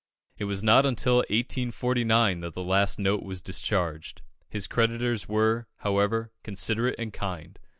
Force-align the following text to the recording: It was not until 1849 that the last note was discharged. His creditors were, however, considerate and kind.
It 0.35 0.45
was 0.45 0.63
not 0.63 0.83
until 0.83 1.17
1849 1.17 2.39
that 2.39 2.55
the 2.55 2.63
last 2.63 2.97
note 2.97 3.21
was 3.21 3.39
discharged. 3.39 4.23
His 4.49 4.65
creditors 4.65 5.29
were, 5.29 5.67
however, 5.81 6.31
considerate 6.41 6.95
and 6.97 7.13
kind. 7.13 7.59